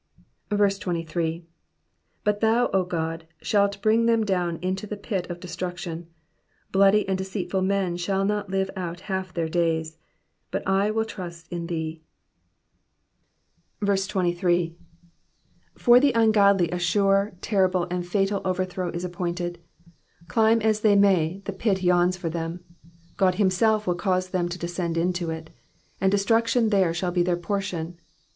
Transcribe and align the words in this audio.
Digitized 0.49 0.49
by 0.49 0.55
VjOOQIC 0.55 0.57
PSALM 0.57 0.93
THE 0.93 1.03
FIFTY 1.03 1.03
FIFTH. 1.03 1.13
23 1.13 1.23
23 1.31 1.45
But 2.23 2.39
thou, 2.39 2.69
O 2.73 2.85
God, 2.85 3.27
shalt 3.43 3.81
bring 3.83 4.05
them 4.07 4.23
down 4.23 4.57
into 4.63 4.87
the 4.87 4.97
pit 4.97 5.29
of 5.29 5.39
destruction; 5.39 6.07
bloody 6.71 7.07
and 7.07 7.17
deceitful 7.19 7.61
men 7.61 7.97
shall 7.97 8.25
not 8.25 8.49
live 8.49 8.71
out 8.75 9.01
half 9.01 9.31
their 9.31 9.47
days: 9.47 9.99
but 10.49 10.67
I 10.67 10.89
will 10.89 11.05
trust 11.05 11.47
in 11.51 11.67
thee. 11.67 12.01
23. 13.85 14.75
For 15.75 15.99
the 15.99 16.13
ungodly 16.13 16.71
a 16.71 16.79
sure, 16.79 17.33
terrible, 17.41 17.85
and 17.91 18.03
fatal 18.03 18.41
overthrow 18.43 18.89
is 18.89 19.05
appointed. 19.05 19.59
Climb 20.27 20.61
as 20.63 20.79
they 20.81 20.95
may, 20.95 21.43
the 21.45 21.53
pit 21.53 21.83
yawns 21.83 22.17
for 22.17 22.31
them, 22.31 22.61
God 23.17 23.35
himself 23.35 23.85
will 23.85 23.93
cause 23.93 24.29
them 24.29 24.49
to 24.49 24.57
descend 24.57 24.97
into 24.97 25.29
it, 25.29 25.51
and 26.01 26.11
destruction 26.11 26.69
there 26.69 26.91
shall 26.91 27.11
be 27.11 27.21
their 27.21 27.37
portion. 27.37 27.99